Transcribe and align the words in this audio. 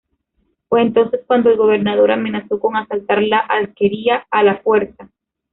Fue 0.67 0.81
entonces 0.81 1.21
cuando 1.27 1.51
el 1.51 1.57
gobernador 1.57 2.09
amenazó 2.09 2.59
con 2.59 2.75
asaltar 2.75 3.21
la 3.21 3.37
alquería 3.37 4.25
a 4.31 4.41
la 4.41 4.57
fuerza. 4.57 5.11